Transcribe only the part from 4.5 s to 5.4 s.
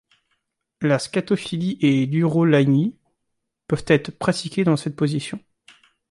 dans cette position.